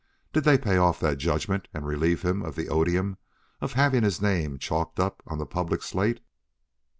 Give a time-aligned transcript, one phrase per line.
[0.33, 3.19] Did they pay off that judgment and relieve him of the odium
[3.61, 6.21] of having his name chalked up on the public slate?